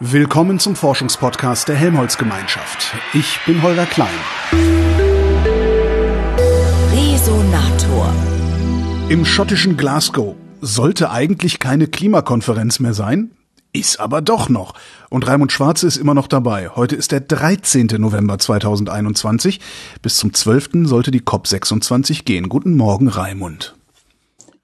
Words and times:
Willkommen 0.00 0.60
zum 0.60 0.76
Forschungspodcast 0.76 1.68
der 1.68 1.74
Helmholtz-Gemeinschaft. 1.74 2.94
Ich 3.14 3.40
bin 3.46 3.60
Holger 3.64 3.84
Klein. 3.84 4.06
Resonator. 6.92 8.14
Im 9.08 9.24
schottischen 9.24 9.76
Glasgow 9.76 10.36
sollte 10.60 11.10
eigentlich 11.10 11.58
keine 11.58 11.88
Klimakonferenz 11.88 12.78
mehr 12.78 12.94
sein, 12.94 13.32
ist 13.72 13.98
aber 13.98 14.22
doch 14.22 14.48
noch. 14.48 14.74
Und 15.10 15.26
Raimund 15.26 15.50
Schwarze 15.50 15.88
ist 15.88 15.96
immer 15.96 16.14
noch 16.14 16.28
dabei. 16.28 16.68
Heute 16.76 16.94
ist 16.94 17.10
der 17.10 17.18
13. 17.18 17.88
November 17.98 18.38
2021. 18.38 19.58
Bis 20.00 20.14
zum 20.14 20.32
12. 20.32 20.86
sollte 20.86 21.10
die 21.10 21.22
COP26 21.22 22.22
gehen. 22.22 22.48
Guten 22.48 22.76
Morgen, 22.76 23.08
Raimund. 23.08 23.74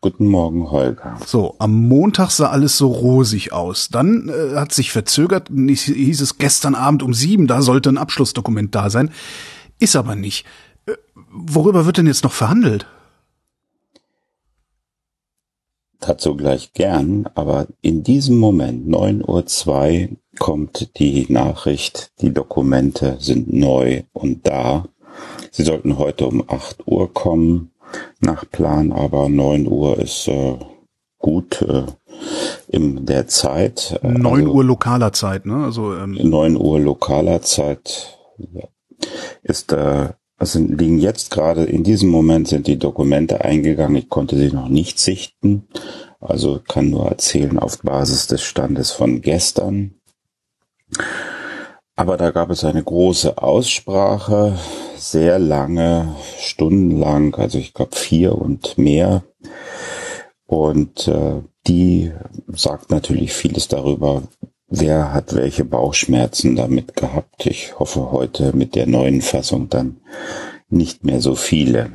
Guten 0.05 0.27
Morgen, 0.27 0.71
Holger. 0.71 1.17
So, 1.25 1.55
am 1.59 1.89
Montag 1.89 2.31
sah 2.31 2.51
alles 2.51 2.77
so 2.77 2.89
rosig 2.89 3.55
aus. 3.55 3.89
Dann 3.89 4.29
äh, 4.29 4.55
hat 4.55 4.71
sich 4.71 4.93
verzögert, 4.93 5.49
hieß 5.49 6.21
es 6.21 6.37
gestern 6.37 6.75
Abend 6.75 7.03
um 7.03 7.15
sieben, 7.15 7.47
da 7.47 7.63
sollte 7.63 7.89
ein 7.89 7.97
Abschlussdokument 7.97 8.75
da 8.75 8.91
sein. 8.91 9.11
Ist 9.79 9.97
aber 9.97 10.15
nicht. 10.15 10.45
Äh, 10.85 10.93
worüber 11.33 11.87
wird 11.87 11.97
denn 11.97 12.07
jetzt 12.07 12.23
noch 12.23 12.35
verhandelt? 12.35 12.87
Dazu 16.01 16.37
gleich 16.37 16.75
gern, 16.75 17.27
aber 17.35 17.67
in 17.81 18.03
diesem 18.03 18.37
Moment, 18.37 18.87
9.02 18.87 20.11
Uhr, 20.11 20.17
kommt 20.39 20.99
die 20.99 21.25
Nachricht, 21.33 22.13
die 22.21 22.35
Dokumente 22.35 23.17
sind 23.21 23.55
neu 23.55 24.03
und 24.13 24.47
da. 24.47 24.85
Sie 25.51 25.63
sollten 25.63 25.97
heute 25.97 26.27
um 26.27 26.45
8 26.47 26.87
Uhr 26.87 27.11
kommen 27.15 27.71
nach 28.21 28.45
Plan, 28.51 28.93
aber 28.93 29.29
9 29.29 29.67
Uhr 29.67 29.99
ist 29.99 30.29
äh, 30.29 30.59
gut 31.19 31.63
äh, 31.63 31.85
in 32.69 33.07
der 33.07 33.29
Zeit. 33.29 33.99
9 34.03 34.27
also, 34.27 34.53
Uhr 34.53 34.65
lokaler 34.65 35.13
Zeit, 35.13 35.47
ne? 35.47 35.65
Also 35.65 35.95
ähm 35.95 36.19
9 36.23 36.57
Uhr 36.57 36.81
lokaler 36.81 37.43
Zeit 37.43 38.19
ja, 38.39 38.69
ist 39.43 39.73
äh, 39.73 40.09
also 40.37 40.59
liegen 40.59 40.99
jetzt 40.99 41.31
gerade 41.31 41.65
in 41.65 41.85
diesem 41.85 42.11
Moment 42.11 42.49
sind 42.49 42.67
die 42.67 42.79
Dokumente 42.79 43.45
eingegangen. 43.45 43.97
Ich 43.97 44.09
konnte 44.09 44.37
sie 44.37 44.53
noch 44.53 44.69
nicht 44.69 44.99
sichten, 44.99 45.69
also 46.21 46.61
kann 46.67 46.91
nur 46.91 47.09
erzählen 47.09 47.59
auf 47.59 47.81
Basis 47.83 48.27
des 48.27 48.43
Standes 48.43 48.91
von 48.91 49.21
gestern. 49.21 49.95
Aber 51.97 52.17
da 52.17 52.31
gab 52.31 52.51
es 52.51 52.65
eine 52.65 52.83
große 52.83 53.39
Aussprache 53.39 54.59
sehr 54.97 55.39
lange, 55.39 56.17
stundenlang, 56.41 57.35
also 57.37 57.59
ich 57.59 57.73
glaube 57.73 57.95
vier 57.95 58.37
und 58.37 58.79
mehr. 58.79 59.23
Und 60.47 61.07
äh, 61.07 61.43
die 61.67 62.13
sagt 62.49 62.91
natürlich 62.91 63.33
vieles 63.33 63.69
darüber, 63.69 64.23
wer 64.69 65.13
hat 65.13 65.35
welche 65.35 65.65
Bauchschmerzen 65.65 66.57
damit 66.57 66.97
gehabt. 66.97 67.47
Ich 67.47 67.79
hoffe 67.79 68.11
heute 68.11 68.57
mit 68.57 68.75
der 68.75 68.87
neuen 68.87 69.23
Fassung 69.23 69.69
dann 69.69 70.01
nicht 70.69 71.05
mehr 71.05 71.21
so 71.21 71.37
viele. 71.37 71.93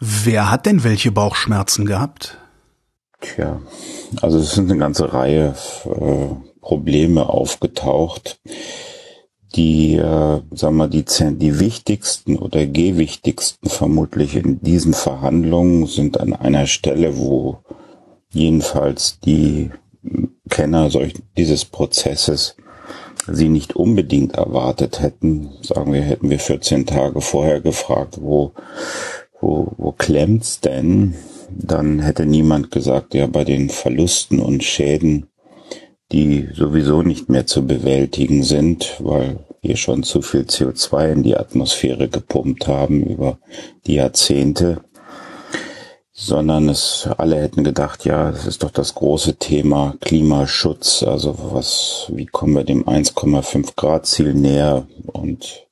Wer 0.00 0.50
hat 0.50 0.66
denn 0.66 0.82
welche 0.82 1.12
Bauchschmerzen 1.12 1.86
gehabt? 1.86 2.36
Tja, 3.20 3.60
also 4.20 4.38
es 4.38 4.52
sind 4.52 4.70
eine 4.70 4.78
ganze 4.78 5.12
Reihe 5.12 5.54
äh, 5.84 6.60
Probleme 6.60 7.28
aufgetaucht 7.28 8.40
die, 9.54 9.94
äh, 9.96 10.40
sagen 10.50 10.76
wir, 10.76 10.88
die, 10.88 11.04
die 11.04 11.60
wichtigsten 11.60 12.36
oder 12.36 12.66
gewichtigsten 12.66 13.68
vermutlich 13.68 14.36
in 14.36 14.60
diesen 14.60 14.94
Verhandlungen 14.94 15.86
sind 15.86 16.18
an 16.18 16.32
einer 16.32 16.66
Stelle, 16.66 17.16
wo 17.18 17.58
jedenfalls 18.30 19.20
die 19.20 19.70
Kenner 20.50 20.90
solch, 20.90 21.14
dieses 21.36 21.64
Prozesses 21.64 22.56
sie 23.26 23.48
nicht 23.48 23.76
unbedingt 23.76 24.34
erwartet 24.34 25.00
hätten. 25.00 25.50
Sagen 25.62 25.92
wir, 25.92 26.02
hätten 26.02 26.30
wir 26.30 26.38
14 26.38 26.84
Tage 26.84 27.20
vorher 27.20 27.60
gefragt, 27.60 28.18
wo, 28.20 28.52
wo, 29.40 29.72
wo 29.76 29.92
klemmt's 29.92 30.60
denn? 30.60 31.14
Dann 31.50 32.00
hätte 32.00 32.26
niemand 32.26 32.70
gesagt, 32.70 33.14
ja, 33.14 33.26
bei 33.26 33.44
den 33.44 33.70
Verlusten 33.70 34.40
und 34.40 34.64
Schäden 34.64 35.26
die 36.14 36.48
sowieso 36.54 37.02
nicht 37.02 37.28
mehr 37.28 37.44
zu 37.44 37.66
bewältigen 37.66 38.44
sind, 38.44 38.96
weil 39.00 39.40
wir 39.62 39.76
schon 39.76 40.04
zu 40.04 40.22
viel 40.22 40.42
CO2 40.42 41.12
in 41.12 41.22
die 41.24 41.36
Atmosphäre 41.36 42.08
gepumpt 42.08 42.68
haben 42.68 43.02
über 43.02 43.38
die 43.86 43.94
Jahrzehnte, 43.94 44.84
sondern 46.12 46.68
es 46.68 47.08
alle 47.18 47.34
hätten 47.34 47.64
gedacht, 47.64 48.04
ja, 48.04 48.30
das 48.30 48.46
ist 48.46 48.62
doch 48.62 48.70
das 48.70 48.94
große 48.94 49.36
Thema 49.36 49.96
Klimaschutz, 50.00 51.02
also 51.02 51.36
was, 51.50 52.06
wie 52.14 52.26
kommen 52.26 52.54
wir 52.54 52.64
dem 52.64 52.84
1,5 52.84 53.74
Grad 53.74 54.06
Ziel 54.06 54.34
näher? 54.34 54.86
Und 55.06 55.66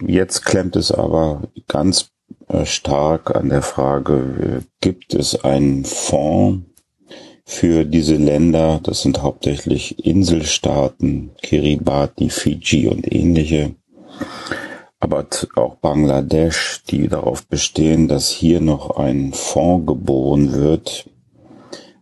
jetzt 0.00 0.44
klemmt 0.44 0.76
es 0.76 0.92
aber 0.92 1.42
ganz 1.66 2.10
äh, 2.46 2.64
stark 2.64 3.34
an 3.34 3.48
der 3.48 3.62
Frage, 3.62 4.62
gibt 4.80 5.12
es 5.12 5.42
einen 5.42 5.84
Fonds, 5.84 6.66
für 7.44 7.84
diese 7.84 8.16
Länder. 8.16 8.80
Das 8.82 9.02
sind 9.02 9.22
hauptsächlich 9.22 10.04
Inselstaaten, 10.04 11.30
Kiribati, 11.42 12.30
Fiji 12.30 12.88
und 12.88 13.10
ähnliche. 13.12 13.74
Aber 15.00 15.26
auch 15.56 15.76
Bangladesch, 15.76 16.82
die 16.88 17.08
darauf 17.08 17.46
bestehen, 17.46 18.08
dass 18.08 18.30
hier 18.30 18.60
noch 18.60 18.96
ein 18.96 19.34
Fonds 19.34 19.86
geboren 19.86 20.52
wird, 20.52 21.10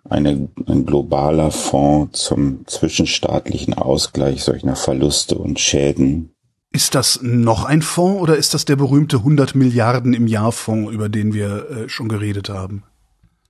eine, 0.09 0.49
ein 0.67 0.87
globaler 0.87 1.51
Fonds 1.51 2.23
zum 2.23 2.67
zwischenstaatlichen 2.67 3.75
Ausgleich 3.75 4.45
solcher 4.45 4.77
Verluste 4.77 5.37
und 5.37 5.59
Schäden. 5.59 6.31
Ist 6.71 6.95
das 6.95 7.21
noch 7.23 7.65
ein 7.65 7.83
Fonds 7.83 8.21
oder 8.23 8.37
ist 8.37 8.55
das 8.55 8.65
der 8.65 8.77
berühmte 8.77 9.19
100 9.19 9.55
Milliarden 9.55 10.15
im 10.15 10.27
Jahr 10.27 10.53
Fonds, 10.53 10.93
über 10.93 11.09
den 11.09 11.35
wir 11.35 11.71
äh, 11.71 11.89
schon 11.89 12.09
geredet 12.09 12.49
haben? 12.49 12.85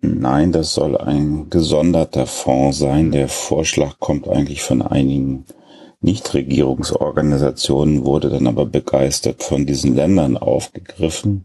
Nein, 0.04 0.50
das 0.50 0.74
soll 0.74 0.96
ein 0.96 1.48
gesonderter 1.48 2.26
Fonds 2.26 2.78
sein. 2.78 3.12
Der 3.12 3.28
Vorschlag 3.28 4.00
kommt 4.00 4.26
eigentlich 4.26 4.62
von 4.62 4.82
einigen 4.82 5.44
Nichtregierungsorganisationen, 6.00 8.04
wurde 8.04 8.28
dann 8.28 8.48
aber 8.48 8.66
begeistert 8.66 9.44
von 9.44 9.64
diesen 9.64 9.94
Ländern 9.94 10.36
aufgegriffen 10.36 11.44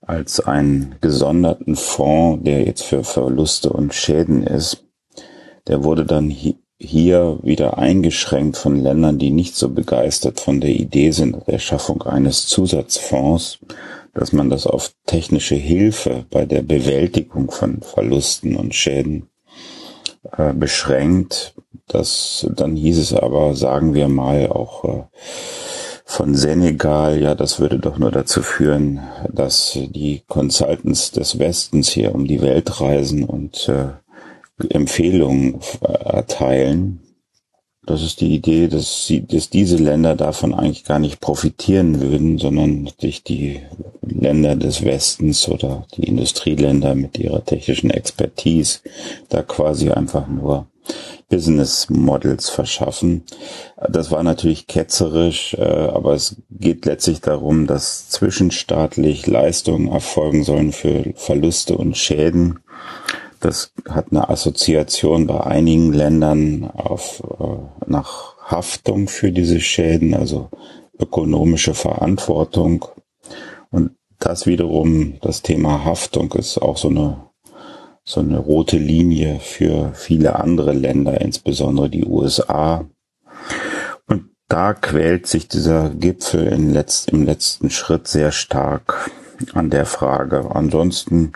als 0.00 0.38
einen 0.38 0.94
gesonderten 1.00 1.74
Fonds, 1.74 2.44
der 2.44 2.64
jetzt 2.64 2.84
für 2.84 3.02
Verluste 3.02 3.70
und 3.70 3.92
Schäden 3.92 4.46
ist. 4.46 4.84
Der 5.66 5.82
wurde 5.82 6.04
dann 6.04 6.30
hier 6.30 7.40
wieder 7.42 7.78
eingeschränkt 7.78 8.58
von 8.58 8.80
Ländern, 8.80 9.18
die 9.18 9.30
nicht 9.30 9.56
so 9.56 9.70
begeistert 9.70 10.38
von 10.38 10.60
der 10.60 10.70
Idee 10.70 11.10
sind 11.10 11.48
der 11.48 11.58
Schaffung 11.58 12.02
eines 12.02 12.46
Zusatzfonds 12.46 13.58
dass 14.16 14.32
man 14.32 14.48
das 14.48 14.66
auf 14.66 14.92
technische 15.04 15.54
Hilfe 15.54 16.24
bei 16.30 16.46
der 16.46 16.62
Bewältigung 16.62 17.50
von 17.50 17.82
Verlusten 17.82 18.56
und 18.56 18.74
Schäden 18.74 19.28
äh, 20.36 20.54
beschränkt. 20.54 21.54
Das, 21.86 22.46
dann 22.56 22.76
hieß 22.76 22.98
es 22.98 23.12
aber, 23.12 23.54
sagen 23.54 23.92
wir 23.94 24.08
mal, 24.08 24.48
auch 24.48 24.84
äh, 24.84 25.02
von 26.06 26.34
Senegal, 26.34 27.20
ja, 27.20 27.34
das 27.34 27.60
würde 27.60 27.78
doch 27.78 27.98
nur 27.98 28.10
dazu 28.10 28.40
führen, 28.40 29.00
dass 29.30 29.72
die 29.90 30.22
Consultants 30.28 31.10
des 31.10 31.38
Westens 31.38 31.90
hier 31.90 32.14
um 32.14 32.26
die 32.26 32.40
Welt 32.40 32.80
reisen 32.80 33.24
und 33.24 33.68
äh, 33.68 33.88
Empfehlungen 34.70 35.60
erteilen. 35.80 37.05
Das 37.86 38.02
ist 38.02 38.20
die 38.20 38.34
Idee, 38.34 38.66
dass, 38.66 39.06
sie, 39.06 39.24
dass 39.24 39.48
diese 39.48 39.76
Länder 39.76 40.16
davon 40.16 40.52
eigentlich 40.52 40.84
gar 40.84 40.98
nicht 40.98 41.20
profitieren 41.20 42.00
würden, 42.00 42.36
sondern 42.38 42.90
sich 43.00 43.22
die 43.22 43.60
Länder 44.02 44.56
des 44.56 44.84
Westens 44.84 45.48
oder 45.48 45.86
die 45.96 46.02
Industrieländer 46.02 46.96
mit 46.96 47.16
ihrer 47.16 47.44
technischen 47.44 47.90
Expertise 47.90 48.80
da 49.28 49.42
quasi 49.42 49.90
einfach 49.90 50.26
nur 50.26 50.66
Business 51.28 51.88
Models 51.88 52.48
verschaffen. 52.48 53.24
Das 53.88 54.10
war 54.10 54.22
natürlich 54.22 54.66
ketzerisch, 54.66 55.54
äh, 55.54 55.62
aber 55.62 56.14
es 56.14 56.36
geht 56.50 56.86
letztlich 56.86 57.20
darum, 57.20 57.66
dass 57.66 58.08
zwischenstaatlich 58.08 59.26
Leistungen 59.26 59.88
erfolgen 59.88 60.44
sollen 60.44 60.72
für 60.72 61.12
Verluste 61.16 61.76
und 61.76 61.96
Schäden 61.96 62.60
das 63.46 63.72
hat 63.88 64.06
eine 64.10 64.28
Assoziation 64.28 65.28
bei 65.28 65.40
einigen 65.40 65.92
Ländern 65.92 66.68
auf, 66.68 67.22
äh, 67.38 67.88
nach 67.88 68.36
Haftung 68.44 69.06
für 69.06 69.30
diese 69.30 69.60
Schäden, 69.60 70.14
also 70.14 70.50
ökonomische 70.98 71.74
Verantwortung. 71.74 72.86
Und 73.70 73.92
das 74.18 74.46
wiederum, 74.46 75.18
das 75.20 75.42
Thema 75.42 75.84
Haftung 75.84 76.32
ist 76.32 76.58
auch 76.58 76.76
so 76.76 76.88
eine, 76.88 77.28
so 78.02 78.20
eine 78.20 78.38
rote 78.38 78.78
Linie 78.78 79.38
für 79.38 79.92
viele 79.94 80.36
andere 80.40 80.72
Länder, 80.72 81.20
insbesondere 81.20 81.88
die 81.88 82.04
USA. 82.04 82.84
Und 84.08 84.30
da 84.48 84.74
quält 84.74 85.28
sich 85.28 85.46
dieser 85.46 85.90
Gipfel 85.90 86.48
im 86.48 86.72
letzten 86.72 87.70
Schritt 87.70 88.08
sehr 88.08 88.32
stark 88.32 89.12
an 89.54 89.70
der 89.70 89.86
Frage. 89.86 90.50
Ansonsten 90.52 91.32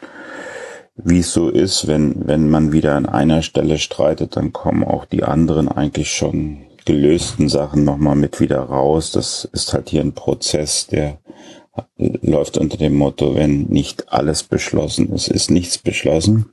wie 1.05 1.20
es 1.20 1.32
so 1.32 1.49
ist, 1.49 1.87
wenn, 1.87 2.26
wenn 2.26 2.50
man 2.50 2.73
wieder 2.73 2.97
an 2.97 3.06
einer 3.06 3.43
Stelle 3.43 3.79
streitet, 3.79 4.37
dann 4.37 4.52
kommen 4.52 4.85
auch 4.85 5.05
die 5.05 5.25
anderen 5.25 5.69
eigentlich 5.69 6.11
schon 6.12 6.58
gelösten 6.85 7.49
Sachen 7.49 7.85
nochmal 7.85 8.17
mit 8.17 8.41
wieder 8.41 8.61
raus. 8.61 9.12
Das 9.12 9.49
ist 9.52 9.73
halt 9.73 9.91
hier 9.91 10.00
ein 10.00 10.14
Prozess, 10.14 10.87
der 10.87 11.19
läuft 11.97 12.58
unter 12.58 12.76
dem 12.76 12.94
Motto, 12.94 13.35
wenn 13.35 13.62
nicht 13.64 14.12
alles 14.12 14.43
beschlossen 14.43 15.12
ist, 15.12 15.29
ist 15.29 15.50
nichts 15.50 15.79
beschlossen. 15.79 16.47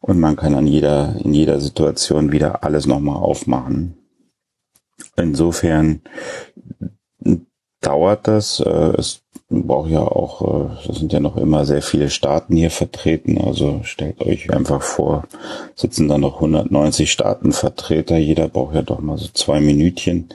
Und 0.00 0.18
man 0.18 0.36
kann 0.36 0.54
an 0.54 0.66
jeder, 0.66 1.16
in 1.22 1.34
jeder 1.34 1.60
Situation 1.60 2.32
wieder 2.32 2.64
alles 2.64 2.86
nochmal 2.86 3.16
aufmachen. 3.16 3.96
Insofern 5.16 6.02
dauert 7.80 8.28
das. 8.28 8.60
Äh, 8.60 8.92
es 8.98 9.22
braucht 9.48 9.90
ja 9.90 10.00
auch, 10.00 10.70
äh, 10.70 10.90
es 10.90 10.98
sind 10.98 11.12
ja 11.12 11.20
noch 11.20 11.36
immer 11.36 11.64
sehr 11.64 11.82
viele 11.82 12.10
Staaten 12.10 12.56
hier 12.56 12.70
vertreten. 12.70 13.38
Also 13.38 13.80
stellt 13.82 14.20
euch 14.20 14.52
einfach 14.52 14.82
vor, 14.82 15.24
sitzen 15.74 16.08
da 16.08 16.18
noch 16.18 16.36
190 16.36 17.10
Staatenvertreter. 17.10 18.16
Jeder 18.16 18.48
braucht 18.48 18.74
ja 18.74 18.82
doch 18.82 19.00
mal 19.00 19.18
so 19.18 19.28
zwei 19.32 19.60
Minütchen, 19.60 20.28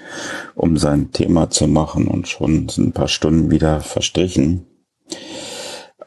um 0.56 0.78
sein 0.78 1.12
Thema 1.12 1.50
zu 1.50 1.68
machen 1.68 2.08
und 2.08 2.28
schon 2.28 2.68
sind 2.70 2.88
ein 2.88 2.94
paar 2.94 3.08
Stunden 3.08 3.52
wieder 3.52 3.82
verstrichen. 3.82 4.66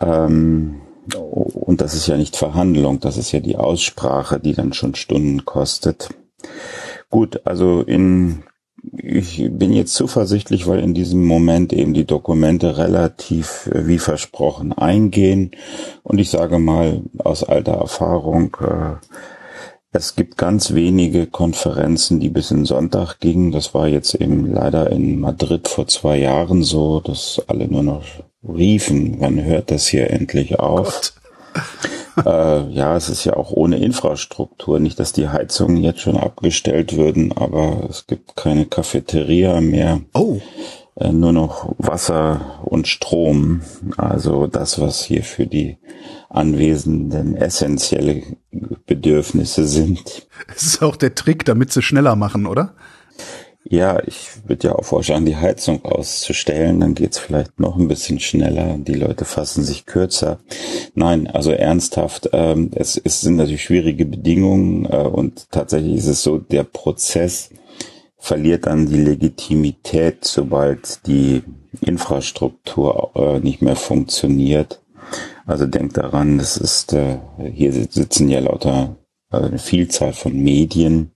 Ähm, 0.00 0.82
und 1.14 1.80
das 1.80 1.94
ist 1.94 2.06
ja 2.06 2.16
nicht 2.16 2.36
Verhandlung, 2.36 3.00
das 3.00 3.16
ist 3.16 3.32
ja 3.32 3.40
die 3.40 3.56
Aussprache, 3.56 4.38
die 4.38 4.52
dann 4.52 4.74
schon 4.74 4.94
Stunden 4.94 5.44
kostet. 5.44 6.10
Gut, 7.08 7.40
also 7.46 7.80
in 7.80 8.42
ich 8.96 9.48
bin 9.50 9.72
jetzt 9.72 9.94
zuversichtlich, 9.94 10.66
weil 10.66 10.80
in 10.80 10.94
diesem 10.94 11.24
Moment 11.24 11.72
eben 11.72 11.94
die 11.94 12.06
Dokumente 12.06 12.78
relativ 12.78 13.68
äh, 13.72 13.86
wie 13.86 13.98
versprochen 13.98 14.72
eingehen. 14.72 15.52
Und 16.02 16.18
ich 16.18 16.30
sage 16.30 16.58
mal 16.58 17.02
aus 17.18 17.44
alter 17.44 17.74
Erfahrung, 17.74 18.56
äh, 18.60 18.96
es 19.90 20.16
gibt 20.16 20.36
ganz 20.36 20.74
wenige 20.74 21.26
Konferenzen, 21.26 22.20
die 22.20 22.28
bis 22.28 22.50
in 22.50 22.66
Sonntag 22.66 23.20
gingen. 23.20 23.52
Das 23.52 23.72
war 23.74 23.88
jetzt 23.88 24.14
eben 24.14 24.52
leider 24.52 24.90
in 24.90 25.18
Madrid 25.18 25.66
vor 25.66 25.86
zwei 25.86 26.18
Jahren 26.18 26.62
so, 26.62 27.00
dass 27.00 27.42
alle 27.46 27.68
nur 27.68 27.82
noch 27.82 28.04
riefen, 28.46 29.16
wann 29.18 29.42
hört 29.42 29.70
das 29.70 29.86
hier 29.86 30.10
endlich 30.10 30.58
auf? 30.58 31.12
Äh, 32.24 32.68
ja, 32.70 32.96
es 32.96 33.08
ist 33.08 33.24
ja 33.24 33.34
auch 33.34 33.50
ohne 33.50 33.78
Infrastruktur. 33.78 34.80
Nicht, 34.80 34.98
dass 34.98 35.12
die 35.12 35.28
Heizungen 35.28 35.78
jetzt 35.78 36.00
schon 36.00 36.16
abgestellt 36.16 36.96
würden, 36.96 37.32
aber 37.36 37.86
es 37.88 38.06
gibt 38.06 38.36
keine 38.36 38.66
Cafeteria 38.66 39.60
mehr. 39.60 40.00
Oh. 40.14 40.40
Äh, 40.96 41.12
nur 41.12 41.32
noch 41.32 41.74
Wasser 41.78 42.60
und 42.64 42.88
Strom. 42.88 43.62
Also 43.96 44.46
das, 44.46 44.80
was 44.80 45.04
hier 45.04 45.22
für 45.22 45.46
die 45.46 45.78
Anwesenden 46.28 47.36
essentielle 47.36 48.22
Bedürfnisse 48.86 49.66
sind. 49.66 50.26
Das 50.48 50.62
ist 50.62 50.82
auch 50.82 50.96
der 50.96 51.14
Trick, 51.14 51.44
damit 51.44 51.72
sie 51.72 51.82
schneller 51.82 52.16
machen, 52.16 52.46
oder? 52.46 52.74
Ja, 53.70 54.02
ich 54.06 54.30
würde 54.46 54.68
ja 54.68 54.74
auch 54.74 54.84
vorschlagen, 54.84 55.26
die 55.26 55.36
Heizung 55.36 55.84
auszustellen, 55.84 56.80
dann 56.80 56.94
geht's 56.94 57.18
vielleicht 57.18 57.60
noch 57.60 57.76
ein 57.76 57.86
bisschen 57.86 58.18
schneller. 58.18 58.78
Die 58.78 58.94
Leute 58.94 59.26
fassen 59.26 59.62
sich 59.62 59.84
kürzer. 59.84 60.38
Nein, 60.94 61.26
also 61.26 61.50
ernsthaft, 61.50 62.30
ähm, 62.32 62.70
es, 62.74 62.96
es 62.96 63.20
sind 63.20 63.36
natürlich 63.36 63.64
schwierige 63.64 64.06
Bedingungen 64.06 64.86
äh, 64.86 64.96
und 64.96 65.50
tatsächlich 65.50 65.96
ist 65.96 66.06
es 66.06 66.22
so, 66.22 66.38
der 66.38 66.64
Prozess 66.64 67.50
verliert 68.16 68.66
dann 68.66 68.86
die 68.86 69.02
Legitimität, 69.02 70.24
sobald 70.24 71.06
die 71.06 71.42
Infrastruktur 71.82 73.10
äh, 73.16 73.38
nicht 73.40 73.60
mehr 73.60 73.76
funktioniert. 73.76 74.80
Also 75.44 75.66
denkt 75.66 75.98
daran, 75.98 76.38
das 76.38 76.56
ist, 76.56 76.94
äh, 76.94 77.18
hier 77.52 77.72
sitzen 77.72 78.30
ja 78.30 78.40
lauter 78.40 78.96
äh, 79.30 79.36
eine 79.36 79.58
Vielzahl 79.58 80.14
von 80.14 80.32
Medien 80.32 81.12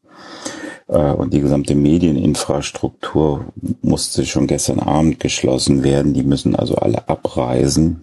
und 0.87 1.33
die 1.33 1.41
gesamte 1.41 1.75
Medieninfrastruktur 1.75 3.47
musste 3.83 4.27
schon 4.27 4.47
gestern 4.47 4.81
Abend 4.81 5.21
geschlossen 5.21 5.85
werden. 5.85 6.15
Die 6.15 6.23
müssen 6.23 6.55
also 6.57 6.77
alle 6.77 7.09
abreisen. 7.09 8.03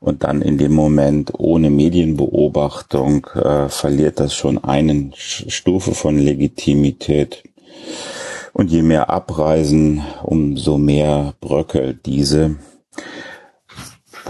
Und 0.00 0.24
dann 0.24 0.42
in 0.42 0.58
dem 0.58 0.72
Moment 0.72 1.32
ohne 1.36 1.70
Medienbeobachtung 1.70 3.26
äh, 3.34 3.68
verliert 3.68 4.20
das 4.20 4.34
schon 4.34 4.62
eine 4.62 5.10
Stufe 5.14 5.94
von 5.94 6.18
Legitimität. 6.18 7.42
Und 8.52 8.70
je 8.70 8.82
mehr 8.82 9.10
abreisen, 9.10 10.02
umso 10.22 10.78
mehr 10.78 11.34
bröckelt 11.40 12.06
diese. 12.06 12.56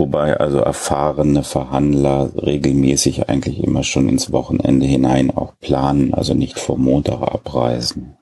Wobei 0.00 0.40
also 0.40 0.60
erfahrene 0.60 1.44
Verhandler 1.44 2.30
regelmäßig 2.34 3.28
eigentlich 3.28 3.62
immer 3.62 3.82
schon 3.84 4.08
ins 4.08 4.32
Wochenende 4.32 4.86
hinein 4.86 5.30
auch 5.30 5.52
planen, 5.60 6.14
also 6.14 6.32
nicht 6.32 6.58
vor 6.58 6.78
Montag 6.78 7.20
abreisen. 7.20 8.16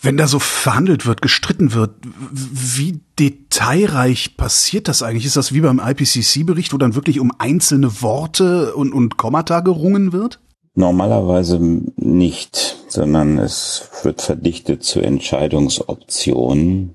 Wenn 0.00 0.16
da 0.16 0.26
so 0.26 0.38
verhandelt 0.38 1.04
wird, 1.04 1.20
gestritten 1.20 1.74
wird, 1.74 1.90
wie 2.32 3.02
detailreich 3.18 4.38
passiert 4.38 4.88
das 4.88 5.02
eigentlich? 5.02 5.26
Ist 5.26 5.36
das 5.36 5.52
wie 5.52 5.60
beim 5.60 5.78
IPCC-Bericht, 5.78 6.72
wo 6.72 6.78
dann 6.78 6.94
wirklich 6.94 7.20
um 7.20 7.32
einzelne 7.38 8.00
Worte 8.00 8.74
und, 8.74 8.94
und 8.94 9.18
Kommata 9.18 9.60
gerungen 9.60 10.14
wird? 10.14 10.40
Normalerweise 10.74 11.60
nicht, 11.96 12.78
sondern 12.88 13.36
es 13.36 13.90
wird 14.04 14.22
verdichtet 14.22 14.84
zu 14.84 15.02
Entscheidungsoptionen 15.02 16.94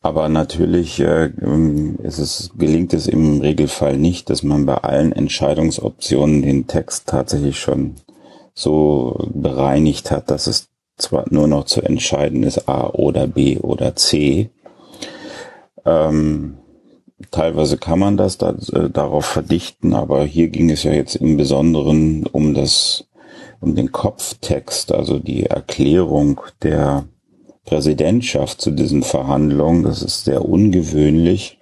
aber 0.00 0.28
natürlich 0.28 1.00
äh, 1.00 1.30
ist 2.02 2.18
es, 2.18 2.50
gelingt 2.56 2.94
es 2.94 3.06
im 3.06 3.40
Regelfall 3.40 3.96
nicht, 3.96 4.30
dass 4.30 4.42
man 4.42 4.64
bei 4.64 4.76
allen 4.76 5.12
Entscheidungsoptionen 5.12 6.42
den 6.42 6.66
Text 6.66 7.08
tatsächlich 7.08 7.58
schon 7.58 7.96
so 8.54 9.28
bereinigt 9.34 10.10
hat, 10.10 10.30
dass 10.30 10.46
es 10.46 10.68
zwar 10.96 11.24
nur 11.30 11.46
noch 11.46 11.64
zu 11.64 11.80
entscheiden 11.82 12.42
ist 12.42 12.68
A 12.68 12.88
oder 12.88 13.26
B 13.26 13.58
oder 13.58 13.94
C. 13.96 14.50
Ähm, 15.84 16.58
teilweise 17.30 17.78
kann 17.78 17.98
man 17.98 18.16
das 18.16 18.38
da, 18.38 18.50
äh, 18.72 18.90
darauf 18.90 19.24
verdichten, 19.24 19.94
aber 19.94 20.24
hier 20.24 20.48
ging 20.48 20.70
es 20.70 20.82
ja 20.82 20.92
jetzt 20.92 21.16
im 21.16 21.36
Besonderen 21.36 22.26
um 22.26 22.54
das, 22.54 23.04
um 23.60 23.74
den 23.74 23.92
Kopftext, 23.92 24.92
also 24.92 25.18
die 25.18 25.44
Erklärung 25.44 26.40
der 26.62 27.04
Präsidentschaft 27.68 28.62
zu 28.62 28.70
diesen 28.70 29.02
Verhandlungen. 29.02 29.82
Das 29.82 30.02
ist 30.02 30.24
sehr 30.24 30.44
ungewöhnlich. 30.44 31.58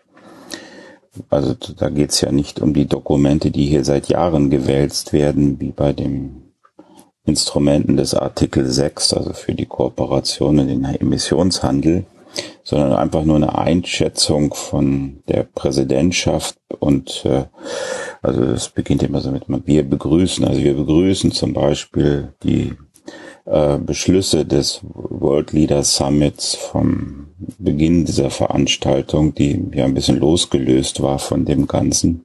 Also 1.31 1.55
da 1.55 1.89
geht 1.89 2.11
es 2.11 2.21
ja 2.21 2.31
nicht 2.31 2.61
um 2.61 2.75
die 2.75 2.87
Dokumente, 2.87 3.51
die 3.51 3.67
hier 3.67 3.85
seit 3.85 4.09
Jahren 4.09 4.51
gewälzt 4.51 5.13
werden, 5.13 5.59
wie 5.61 5.73
bei 5.73 5.93
den 5.93 6.53
Instrumenten 7.25 7.97
des 7.97 8.15
Artikel 8.15 8.71
6, 8.71 9.15
also 9.15 9.33
für 9.33 9.55
die 9.55 9.67
Kooperation 9.67 10.61
in 10.61 10.69
den 10.69 10.85
Emissionshandel, 10.85 12.05
sondern 12.63 12.93
einfach 12.93 13.25
nur 13.25 13.37
eine 13.37 13.59
Einschätzung 13.59 14.55
von 14.55 15.23
der 15.27 15.43
Präsidentschaft 15.43 16.57
und 16.79 17.25
äh, 17.25 17.47
also 18.23 18.43
es 18.43 18.69
beginnt 18.69 19.03
immer 19.03 19.21
so 19.21 19.33
mit 19.33 19.45
wir 19.49 19.89
begrüßen, 19.89 20.45
also 20.45 20.61
wir 20.61 20.75
begrüßen 20.75 21.33
zum 21.33 21.53
Beispiel 21.53 22.33
die 22.43 22.75
äh, 23.47 23.79
Beschlüsse 23.79 24.45
des 24.45 24.81
World 25.21 25.53
Leader 25.53 25.83
Summits 25.83 26.55
vom 26.55 27.29
Beginn 27.59 28.05
dieser 28.05 28.31
Veranstaltung, 28.31 29.35
die 29.35 29.63
ja 29.75 29.85
ein 29.85 29.95
bisschen 29.95 30.19
losgelöst 30.19 31.03
war 31.03 31.19
von 31.19 31.45
dem 31.45 31.67
Ganzen. 31.67 32.25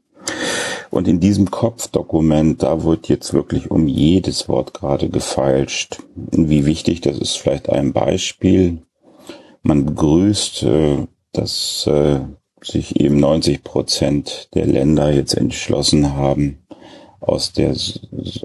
Und 0.90 1.08
in 1.08 1.20
diesem 1.20 1.50
Kopfdokument, 1.50 2.64
da 2.64 2.84
wird 2.84 3.08
jetzt 3.08 3.34
wirklich 3.34 3.72
um 3.72 3.88
jedes 3.88 4.50
Wort 4.50 4.74
gerade 4.74 5.10
gefeilscht. 5.10 6.00
Wie 6.16 6.66
wichtig, 6.66 7.02
das 7.02 7.18
ist 7.18 7.38
vielleicht 7.38 7.70
ein 7.70 7.94
Beispiel. 7.94 8.80
Man 9.64 9.86
begrüßt, 9.86 10.64
äh, 10.64 11.08
dass 11.32 11.88
äh, 11.88 12.20
sich 12.62 13.00
eben 13.00 13.20
90 13.20 13.64
Prozent 13.64 14.50
der 14.54 14.66
Länder 14.66 15.12
jetzt 15.14 15.34
entschlossen 15.34 16.14
haben, 16.16 16.60
aus 17.20 17.54
der, 17.54 17.76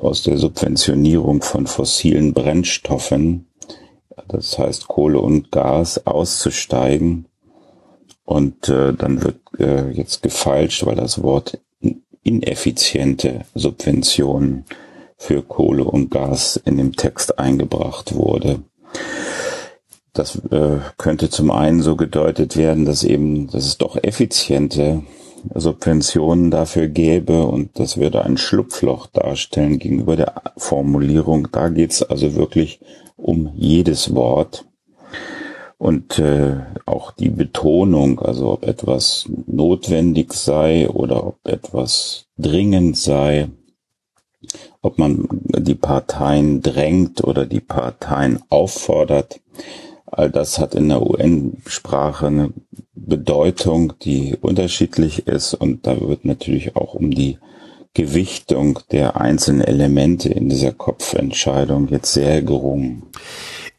aus 0.01 0.23
der 0.23 0.39
Subventionierung 0.39 1.43
von 1.43 1.67
fossilen 1.67 2.35
Brennstoffen, 2.35 3.47
das 4.29 4.59
heißt 4.59 4.89
Kohle 4.89 5.21
und 5.21 5.51
Gas, 5.53 6.07
auszusteigen. 6.07 7.27
Und 8.25 8.69
äh, 8.69 8.93
dann 8.93 9.23
wird 9.23 9.39
äh, 9.59 9.91
jetzt 9.91 10.23
gefeilscht, 10.23 10.85
weil 10.85 10.97
das 10.97 11.23
Wort 11.23 11.59
ineffiziente 12.23 13.45
Subventionen 13.55 14.65
für 15.17 15.43
Kohle 15.43 15.85
und 15.85 16.11
Gas 16.11 16.61
in 16.65 16.77
dem 16.77 16.97
Text 16.97 17.39
eingebracht 17.39 18.15
wurde. 18.15 18.63
Das 20.13 20.37
äh, 20.51 20.79
könnte 20.97 21.31
zum 21.31 21.51
einen 21.51 21.83
so 21.83 21.95
gedeutet 21.95 22.57
werden, 22.57 22.85
dass 22.85 23.05
eben, 23.05 23.49
dass 23.49 23.67
es 23.67 23.79
doch 23.79 23.97
effiziente 24.03 25.03
Subventionen 25.55 26.51
dafür 26.51 26.89
gäbe 26.89 27.47
und 27.47 27.79
das 27.79 27.99
würde 27.99 28.25
ein 28.25 28.37
Schlupfloch 28.37 29.07
darstellen 29.07 29.79
gegenüber 29.79 30.17
der 30.17 30.43
Formulierung. 30.57 31.49
Da 31.53 31.69
geht 31.69 31.93
es 31.93 32.03
also 32.03 32.35
wirklich 32.35 32.81
um 33.27 33.51
jedes 33.57 34.15
Wort. 34.15 34.65
Und 35.79 36.19
äh, 36.19 36.61
auch 36.87 37.11
die 37.11 37.29
Betonung, 37.29 38.21
also 38.21 38.53
ob 38.53 38.65
etwas 38.65 39.29
notwendig 39.47 40.33
sei 40.33 40.89
oder 40.89 41.27
ob 41.27 41.47
etwas 41.47 42.29
dringend 42.39 42.97
sei, 42.97 43.51
ob 44.81 44.99
man 44.99 45.29
die 45.31 45.75
Parteien 45.75 46.63
drängt 46.63 47.23
oder 47.25 47.45
die 47.45 47.61
Parteien 47.61 48.39
auffordert, 48.49 49.41
all 50.07 50.31
das 50.31 50.59
hat 50.59 50.75
in 50.75 50.89
der 50.89 51.03
UN-Sprache 51.03 52.29
eine 52.29 52.53
Bedeutung, 52.95 53.93
die 54.03 54.37
unterschiedlich 54.41 55.27
ist 55.27 55.53
und 55.53 55.87
da 55.87 56.01
wird 56.01 56.25
natürlich 56.25 56.75
auch 56.77 56.95
um 56.95 57.11
die 57.11 57.39
Gewichtung 57.97 58.79
der 58.93 59.19
einzelnen 59.19 59.63
Elemente 59.63 60.29
in 60.29 60.51
dieser 60.51 60.73
Kopfentscheidung 60.73 61.89
jetzt 61.89 62.13
sehr 62.13 62.43
gerungen. 62.43 63.05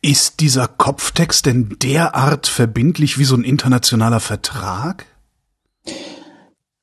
Ist 0.08 0.40
dieser 0.40 0.70
Kopftext 0.70 1.48
denn 1.48 1.76
derart 1.84 2.48
verbindlich 2.48 3.20
wie 3.20 3.26
so 3.26 3.36
ein 3.36 3.44
internationaler 3.44 4.22
Vertrag? 4.22 5.06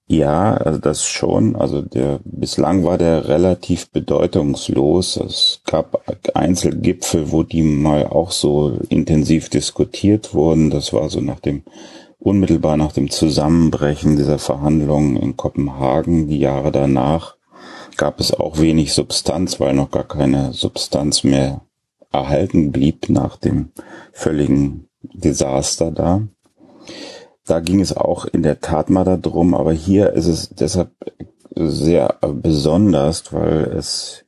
Ja, 0.07 0.59
also 0.59 0.79
das 0.79 1.07
schon. 1.07 1.57
Also 1.57 1.81
der 1.81 2.21
bislang 2.25 2.85
war 2.85 2.99
der 2.99 3.27
relativ 3.27 3.89
bedeutungslos. 3.89 5.17
Es 5.17 5.63
gab 5.65 6.05
Einzelgipfel, 6.35 7.33
wo 7.33 7.45
die 7.45 7.63
mal 7.63 8.09
auch 8.09 8.31
so 8.31 8.79
intensiv 8.91 9.49
diskutiert 9.49 10.35
wurden. 10.35 10.69
Das 10.69 10.93
war 10.93 11.09
so 11.09 11.23
nach 11.23 11.41
dem 11.41 11.63
unmittelbar 12.19 12.77
nach 12.77 12.93
dem 12.93 13.11
Zusammenbrechen 13.11 14.19
dieser 14.19 14.39
Verhandlungen 14.39 15.17
in 15.17 15.35
Kopenhagen, 15.39 16.29
die 16.29 16.41
Jahre 16.41 16.73
danach, 16.73 17.37
gab 17.97 18.21
es 18.21 18.35
auch 18.35 18.59
wenig 18.59 18.93
Substanz, 18.93 19.61
weil 19.61 19.73
noch 19.73 19.91
gar 19.91 20.05
keine 20.05 20.53
Substanz 20.53 21.25
mehr 21.25 21.63
erhalten 22.15 22.73
blieb 22.73 23.09
nach 23.09 23.37
dem 23.37 23.71
völligen 24.13 24.89
Desaster 25.03 25.91
da. 25.91 26.23
Da 27.47 27.61
ging 27.61 27.81
es 27.81 27.95
auch 27.95 28.25
in 28.25 28.43
der 28.43 28.61
Tat 28.61 28.89
mal 28.89 29.05
darum, 29.05 29.55
aber 29.55 29.73
hier 29.73 30.13
ist 30.15 30.27
es 30.27 30.49
deshalb 30.49 30.93
sehr 31.55 32.19
besonders, 32.23 33.33
weil 33.33 33.65
es, 33.77 34.25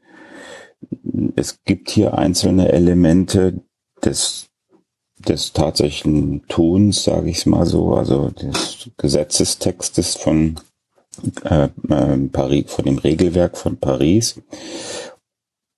es 1.35 1.63
gibt 1.65 1.91
hier 1.91 2.19
einzelne 2.19 2.73
Elemente 2.73 3.63
des, 4.05 4.49
des 5.19 5.53
tatsächlichen 5.53 6.47
Tuns, 6.49 7.05
sage 7.05 7.31
ich 7.31 7.39
es 7.39 7.47
mal 7.47 7.67
so, 7.67 7.95
also 7.95 8.31
des 8.31 8.91
Gesetzestextes 8.99 10.17
von 10.17 10.57
äh, 11.45 11.69
äh, 11.89 12.17
Paris, 12.31 12.67
von 12.69 12.85
dem 12.85 12.99
Regelwerk 12.99 13.57
von 13.57 13.79
Paris. 13.79 14.41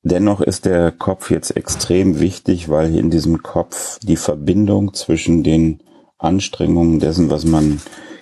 Dennoch 0.02 0.40
ist 0.40 0.64
der 0.64 0.92
Kopf 0.92 1.30
jetzt 1.30 1.56
extrem 1.56 2.20
wichtig, 2.20 2.68
weil 2.68 2.94
in 2.94 3.10
diesem 3.10 3.42
Kopf 3.42 3.98
die 4.00 4.16
Verbindung 4.16 4.94
zwischen 4.94 5.42
den 5.42 5.80
Anstrengungen 6.18 7.00
dessen, 7.00 7.30
was 7.30 7.44
man 7.44 7.80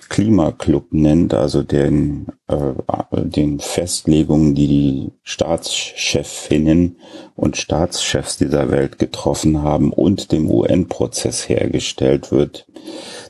Klimaclub 0.09 0.93
nennt, 0.93 1.33
also 1.33 1.63
den, 1.63 2.27
äh, 2.47 2.73
den 3.11 3.59
Festlegungen, 3.59 4.55
die 4.55 4.67
die 4.67 5.11
Staatschefinnen 5.23 6.97
und 7.35 7.57
Staatschefs 7.57 8.37
dieser 8.37 8.71
Welt 8.71 8.99
getroffen 8.99 9.63
haben 9.63 9.91
und 9.91 10.31
dem 10.31 10.49
UN-Prozess 10.49 11.49
hergestellt 11.49 12.31
wird. 12.31 12.67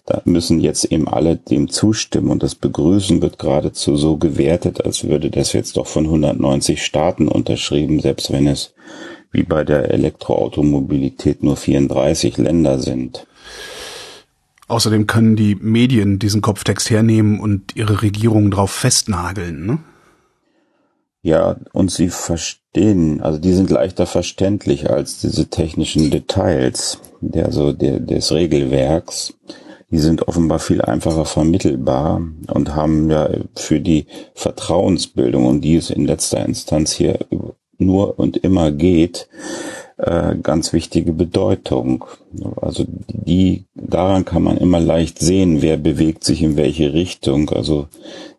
Da 0.06 0.22
müssen 0.26 0.60
jetzt 0.60 0.86
eben 0.86 1.08
alle 1.08 1.36
dem 1.36 1.70
zustimmen 1.70 2.30
und 2.30 2.44
das 2.44 2.56
Begrüßen 2.56 3.22
wird 3.22 3.40
geradezu 3.40 3.98
so 3.98 4.18
gewertet, 4.18 4.86
als 4.86 5.04
würde 5.04 5.32
das 5.32 5.54
jetzt 5.54 5.78
doch 5.78 5.88
von 5.88 6.06
190 6.06 6.84
Staaten 6.84 7.28
unterschrieben, 7.28 8.00
selbst 8.00 8.32
wenn 8.32 8.48
es 8.48 8.74
wie 9.32 9.44
bei 9.44 9.64
der 9.64 9.92
Elektroautomobilität 9.92 11.44
nur 11.44 11.58
34 11.58 12.38
Länder 12.38 12.80
sind. 12.80 13.28
Außerdem 14.68 15.08
können 15.08 15.36
die 15.36 15.56
Medien 15.56 16.20
diesen 16.20 16.42
Kopftext 16.42 16.90
hernehmen 16.90 17.40
und 17.40 17.76
ihre 17.76 18.02
Regierungen 18.02 18.52
drauf 18.52 18.72
festnageln, 18.72 19.66
ne? 19.66 19.80
Ja, 21.24 21.58
und 21.74 21.92
sie 21.92 22.10
verstehen, 22.10 23.22
also 23.22 23.38
die 23.38 23.52
sind 23.52 23.70
leichter 23.70 24.06
verständlich 24.06 24.90
als 24.90 25.20
diese 25.20 25.48
technischen 25.50 26.10
Details 26.10 27.00
der, 27.20 27.48
also 27.48 27.74
der, 27.74 28.00
des 28.00 28.32
Regelwerks. 28.32 29.34
Die 29.90 30.00
sind 30.00 30.28
offenbar 30.28 30.60
viel 30.60 30.82
einfacher 30.82 31.26
vermittelbar 31.26 32.22
und 32.48 32.76
haben 32.76 33.10
ja 33.10 33.30
für 33.56 33.80
die 33.80 34.06
Vertrauensbildung, 34.36 35.46
um 35.46 35.62
die 35.62 35.76
es 35.76 35.90
in 35.90 36.06
letzter 36.06 36.46
Instanz 36.46 36.92
hier 36.92 37.20
nur 37.78 38.20
und 38.20 38.38
immer 38.38 38.72
geht, 38.72 39.28
äh, 39.98 40.36
ganz 40.38 40.74
wichtige 40.74 41.12
Bedeutung. 41.12 42.06
Also 42.62 42.86
die, 42.88 43.66
daran 43.74 44.26
kann 44.26 44.44
man 44.44 44.58
immer 44.58 44.80
leicht 44.80 45.20
sehen, 45.20 45.62
wer 45.62 45.78
bewegt 45.78 46.24
sich 46.24 46.44
in 46.44 46.56
welche 46.56 46.94
Richtung. 46.94 47.50
Also 47.50 47.88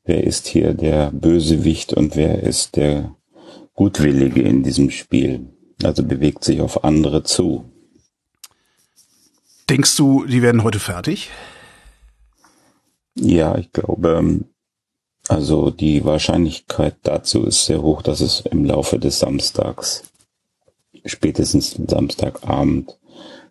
wer 0.05 0.25
ist 0.25 0.47
hier 0.47 0.75
der 0.75 1.11
Bösewicht 1.11 1.93
und 1.93 2.17
wer 2.17 2.43
ist 2.43 2.77
der 2.77 3.15
Gutwillige 3.75 4.43
in 4.43 4.63
diesem 4.63 4.91
Spiel. 4.91 5.47
Also 5.83 6.03
bewegt 6.03 6.45
sich 6.45 6.61
auf 6.61 6.85
andere 6.85 7.23
zu. 7.23 7.65
Denkst 9.69 9.97
du, 9.97 10.25
die 10.25 10.43
werden 10.43 10.63
heute 10.63 10.79
fertig? 10.79 11.31
Ja, 13.15 13.59
ich 13.59 13.73
glaube, 13.73 14.45
also 15.29 15.71
die 15.71 16.05
Wahrscheinlichkeit 16.05 16.97
dazu 17.03 17.45
ist 17.45 17.67
sehr 17.67 17.83
hoch, 17.83 18.01
dass 18.03 18.21
es 18.21 18.41
im 18.41 18.65
Laufe 18.65 18.99
des 18.99 19.19
Samstags 19.19 20.05
spätestens 21.09 21.79
Samstagabend 21.87 22.97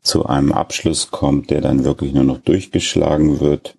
zu 0.01 0.25
einem 0.25 0.51
Abschluss 0.51 1.11
kommt, 1.11 1.49
der 1.49 1.61
dann 1.61 1.83
wirklich 1.83 2.13
nur 2.13 2.23
noch 2.23 2.39
durchgeschlagen 2.39 3.39
wird. 3.39 3.75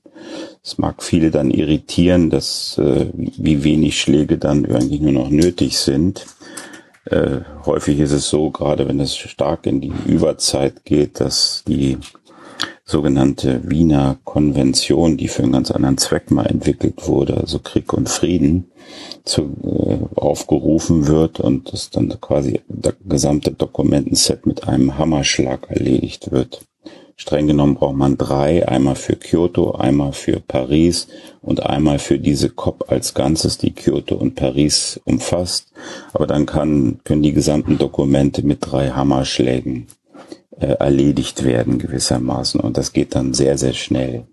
Es 0.63 0.79
mag 0.79 1.03
viele 1.03 1.31
dann 1.31 1.51
irritieren, 1.51 2.29
dass 2.29 2.77
äh, 2.79 3.07
wie 3.15 3.65
wenig 3.65 4.01
Schläge 4.01 4.37
dann 4.37 4.65
irgendwie 4.65 5.01
nur 5.01 5.13
noch 5.13 5.31
nötig 5.31 5.79
sind. 5.79 6.27
Äh, 7.05 7.41
häufig 7.65 7.99
ist 8.01 8.13
es 8.13 8.29
so, 8.29 8.51
gerade 8.51 8.87
wenn 8.87 9.01
es 9.01 9.17
stark 9.17 9.67
in 9.67 9.81
die 9.81 9.93
Überzeit 10.07 10.85
geht, 10.85 11.21
dass 11.21 11.63
die 11.67 11.97
sogenannte 12.89 13.61
Wiener 13.69 14.17
Konvention, 14.25 15.19
die 15.19 15.29
für 15.29 15.43
einen 15.43 15.53
ganz 15.53 15.71
anderen 15.71 15.99
Zweck 15.99 16.31
mal 16.31 16.47
entwickelt 16.47 17.07
wurde, 17.07 17.37
also 17.37 17.59
Krieg 17.59 17.93
und 17.93 18.09
Frieden, 18.09 18.71
zu, 19.25 19.43
äh, 19.43 20.19
aufgerufen 20.19 21.07
wird 21.07 21.39
und 21.39 21.71
das 21.71 21.91
dann 21.91 22.09
quasi 22.21 22.63
das 22.67 22.95
gesamte 23.07 23.53
Dokumentenset 23.53 24.47
mit 24.47 24.67
einem 24.67 24.97
Hammerschlag 24.97 25.69
erledigt 25.69 26.33
wird. 26.33 26.63
Streng 27.17 27.49
genommen 27.49 27.75
braucht 27.75 27.97
man 27.97 28.17
drei, 28.17 28.67
einmal 28.67 28.95
für 28.95 29.17
Kyoto, 29.17 29.73
einmal 29.73 30.13
für 30.13 30.41
Paris 30.41 31.09
und 31.43 31.67
einmal 31.67 31.99
für 31.99 32.19
diese 32.19 32.49
COP 32.49 32.87
als 32.89 33.13
Ganzes, 33.13 33.59
die 33.59 33.73
Kyoto 33.73 34.15
und 34.15 34.35
Paris 34.37 34.99
umfasst. 35.05 35.73
Aber 36.15 36.27
dann 36.27 36.47
kann, 36.47 37.01
können 37.05 37.23
die 37.23 37.33
gesamten 37.33 37.77
Dokumente 37.77 38.47
mit 38.47 38.59
drei 38.61 38.91
Hammerschlägen 38.91 39.89
erledigt 40.59 41.45
werden 41.45 41.79
gewissermaßen 41.79 42.61
und 42.61 42.77
das 42.77 42.93
geht 42.93 43.15
dann 43.15 43.35
sehr, 43.35 43.59
sehr 43.59 43.75
schnell. 43.75 44.27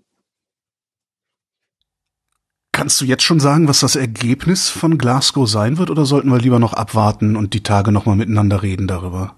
Kannst 2.72 3.00
du 3.00 3.06
jetzt 3.06 3.22
schon 3.22 3.40
sagen, 3.40 3.68
was 3.68 3.80
das 3.80 3.96
Ergebnis 3.96 4.68
von 4.68 4.98
Glasgow 4.98 5.48
sein 5.48 5.78
wird, 5.78 5.88
oder 5.88 6.04
sollten 6.04 6.30
wir 6.30 6.38
lieber 6.38 6.58
noch 6.58 6.74
abwarten 6.74 7.34
und 7.36 7.54
die 7.54 7.62
Tage 7.62 7.90
nochmal 7.90 8.16
miteinander 8.16 8.62
reden 8.62 8.86
darüber? 8.86 9.34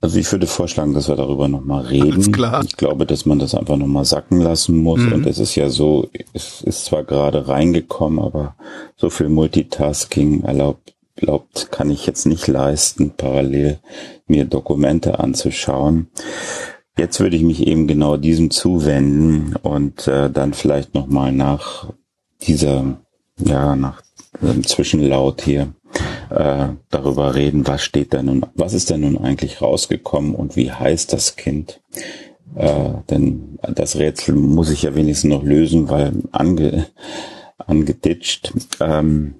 Also 0.00 0.18
ich 0.18 0.32
würde 0.32 0.48
vorschlagen, 0.48 0.94
dass 0.94 1.08
wir 1.08 1.14
darüber 1.14 1.46
nochmal 1.46 1.82
reden. 1.84 2.18
Ich 2.18 2.76
glaube, 2.76 3.06
dass 3.06 3.24
man 3.24 3.38
das 3.38 3.54
einfach 3.54 3.76
nochmal 3.76 4.04
sacken 4.04 4.40
lassen 4.40 4.76
muss. 4.78 5.00
Mhm. 5.00 5.12
Und 5.12 5.26
es 5.26 5.38
ist 5.38 5.54
ja 5.54 5.68
so, 5.68 6.10
es 6.32 6.60
ist 6.62 6.86
zwar 6.86 7.04
gerade 7.04 7.46
reingekommen, 7.46 8.18
aber 8.18 8.56
so 8.96 9.10
viel 9.10 9.28
Multitasking 9.28 10.42
erlaubt, 10.42 10.91
glaubt, 11.16 11.70
kann 11.70 11.90
ich 11.90 12.06
jetzt 12.06 12.26
nicht 12.26 12.46
leisten, 12.46 13.12
parallel 13.16 13.78
mir 14.26 14.44
Dokumente 14.44 15.18
anzuschauen. 15.18 16.08
Jetzt 16.98 17.20
würde 17.20 17.36
ich 17.36 17.42
mich 17.42 17.66
eben 17.66 17.86
genau 17.86 18.16
diesem 18.16 18.50
zuwenden 18.50 19.56
und 19.56 20.06
äh, 20.08 20.30
dann 20.30 20.52
vielleicht 20.52 20.94
nochmal 20.94 21.32
nach 21.32 21.92
dieser, 22.42 22.98
ja, 23.38 23.76
nach 23.76 24.02
dem 24.40 24.64
Zwischenlaut 24.64 25.42
hier 25.42 25.74
äh, 26.30 26.68
darüber 26.90 27.34
reden, 27.34 27.66
was 27.66 27.82
steht 27.82 28.14
da 28.14 28.22
nun, 28.22 28.46
was 28.54 28.74
ist 28.74 28.90
denn 28.90 29.00
nun 29.00 29.18
eigentlich 29.18 29.62
rausgekommen 29.62 30.34
und 30.34 30.56
wie 30.56 30.70
heißt 30.72 31.12
das 31.12 31.36
Kind? 31.36 31.80
Äh, 32.54 32.90
denn 33.10 33.58
das 33.74 33.96
Rätsel 33.96 34.34
muss 34.34 34.70
ich 34.70 34.82
ja 34.82 34.94
wenigstens 34.94 35.30
noch 35.30 35.42
lösen, 35.42 35.88
weil 35.88 36.12
ange, 36.32 36.86
angeditscht. 37.58 38.52
Ähm, 38.80 39.34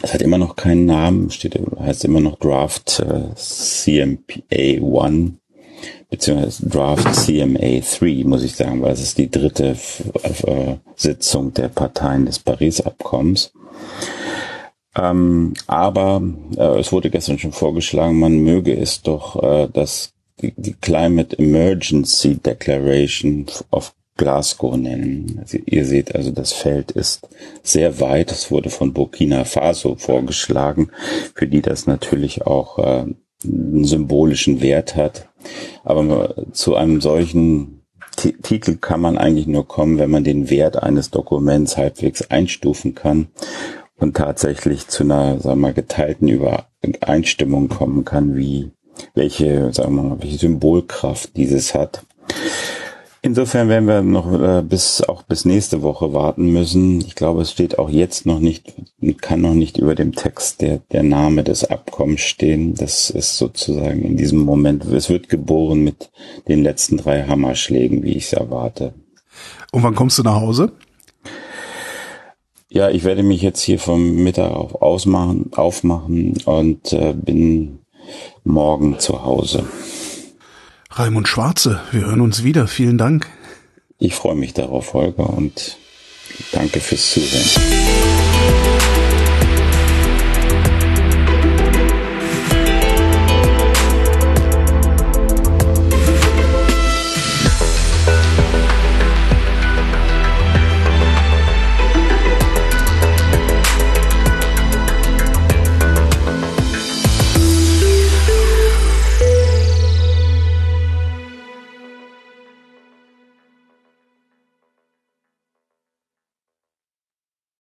es 0.00 0.14
hat 0.14 0.22
immer 0.22 0.38
noch 0.38 0.56
keinen 0.56 0.86
Namen, 0.86 1.30
steht, 1.30 1.58
heißt 1.78 2.04
immer 2.04 2.20
noch 2.20 2.38
Draft 2.38 3.00
äh, 3.00 3.34
CMPA 3.34 5.04
1 5.04 5.32
beziehungsweise 6.10 6.68
Draft 6.68 7.14
CMA 7.14 7.80
3, 7.80 8.24
muss 8.24 8.44
ich 8.44 8.54
sagen, 8.54 8.82
weil 8.82 8.92
es 8.92 9.00
ist 9.00 9.18
die 9.18 9.30
dritte 9.30 9.76
äh, 10.22 10.74
Sitzung 10.94 11.54
der 11.54 11.68
Parteien 11.68 12.26
des 12.26 12.38
Paris-Abkommens. 12.38 13.52
Ähm, 14.94 15.54
aber 15.66 16.22
äh, 16.56 16.78
es 16.78 16.92
wurde 16.92 17.08
gestern 17.08 17.38
schon 17.38 17.52
vorgeschlagen, 17.52 18.18
man 18.18 18.40
möge 18.40 18.76
es 18.76 19.00
doch 19.00 19.42
äh, 19.42 19.68
das 19.72 20.12
die 20.42 20.74
Climate 20.80 21.38
Emergency 21.38 22.36
Declaration 22.36 23.46
of 23.70 23.94
Glasgow 24.22 24.76
nennen. 24.76 25.44
Ihr 25.66 25.84
seht 25.84 26.14
also, 26.14 26.30
das 26.30 26.52
Feld 26.52 26.92
ist 26.92 27.28
sehr 27.64 27.98
weit. 27.98 28.30
Es 28.30 28.52
wurde 28.52 28.70
von 28.70 28.92
Burkina 28.92 29.44
Faso 29.44 29.96
vorgeschlagen, 29.96 30.90
für 31.34 31.48
die 31.48 31.60
das 31.60 31.88
natürlich 31.88 32.46
auch 32.46 32.78
äh, 32.78 33.06
einen 33.44 33.84
symbolischen 33.84 34.60
Wert 34.60 34.94
hat. 34.94 35.28
Aber 35.82 36.36
zu 36.52 36.76
einem 36.76 37.00
solchen 37.00 37.82
T 38.14 38.32
Titel 38.40 38.76
kann 38.76 39.00
man 39.00 39.18
eigentlich 39.18 39.48
nur 39.48 39.66
kommen, 39.66 39.98
wenn 39.98 40.10
man 40.10 40.22
den 40.22 40.50
Wert 40.50 40.80
eines 40.80 41.10
Dokuments 41.10 41.76
halbwegs 41.76 42.30
einstufen 42.30 42.94
kann 42.94 43.26
und 43.96 44.16
tatsächlich 44.16 44.86
zu 44.86 45.02
einer, 45.02 45.40
sagen 45.40 45.60
wir 45.60 45.68
mal, 45.68 45.74
geteilten 45.74 46.28
Übereinstimmung 46.28 47.68
kommen 47.68 48.04
kann, 48.04 48.36
wie 48.36 48.70
welche, 49.14 49.72
sagen 49.72 49.96
wir 49.96 50.02
mal, 50.02 50.22
welche 50.22 50.38
Symbolkraft 50.38 51.36
dieses 51.36 51.74
hat. 51.74 52.04
Insofern 53.24 53.68
werden 53.68 53.86
wir 53.86 54.02
noch 54.02 54.32
äh, 54.32 54.62
bis 54.62 55.00
auch 55.00 55.22
bis 55.22 55.44
nächste 55.44 55.82
Woche 55.82 56.12
warten 56.12 56.52
müssen. 56.52 57.00
Ich 57.02 57.14
glaube, 57.14 57.42
es 57.42 57.52
steht 57.52 57.78
auch 57.78 57.88
jetzt 57.88 58.26
noch 58.26 58.40
nicht, 58.40 58.74
kann 59.20 59.40
noch 59.40 59.54
nicht 59.54 59.78
über 59.78 59.94
dem 59.94 60.12
Text 60.12 60.60
der, 60.60 60.78
der 60.90 61.04
Name 61.04 61.44
des 61.44 61.64
Abkommens 61.64 62.22
stehen. 62.22 62.74
Das 62.74 63.10
ist 63.10 63.38
sozusagen 63.38 64.02
in 64.02 64.16
diesem 64.16 64.40
Moment, 64.40 64.84
es 64.86 65.08
wird 65.08 65.28
geboren 65.28 65.84
mit 65.84 66.10
den 66.48 66.64
letzten 66.64 66.96
drei 66.96 67.22
Hammerschlägen, 67.22 68.02
wie 68.02 68.16
ich 68.16 68.24
es 68.24 68.32
erwarte. 68.32 68.92
Und 69.70 69.84
wann 69.84 69.94
kommst 69.94 70.18
du 70.18 70.24
nach 70.24 70.40
Hause? 70.40 70.72
Ja, 72.70 72.90
ich 72.90 73.04
werde 73.04 73.22
mich 73.22 73.40
jetzt 73.40 73.60
hier 73.60 73.78
vom 73.78 74.16
Mittag 74.16 74.50
auf 74.50 74.82
ausmachen, 74.82 75.52
aufmachen 75.54 76.38
und 76.44 76.92
äh, 76.92 77.14
bin 77.14 77.78
morgen 78.42 78.98
zu 78.98 79.24
Hause. 79.24 79.64
Raimund 80.94 81.26
Schwarze, 81.26 81.80
wir 81.90 82.02
hören 82.02 82.20
uns 82.20 82.44
wieder. 82.44 82.68
Vielen 82.68 82.98
Dank. 82.98 83.26
Ich 83.98 84.14
freue 84.14 84.34
mich 84.34 84.52
darauf, 84.52 84.92
Holger, 84.92 85.30
und 85.30 85.78
danke 86.52 86.80
fürs 86.80 87.12
Zuhören. 87.12 87.48